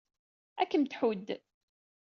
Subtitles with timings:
[0.61, 1.27] Ad kem-tḥudd.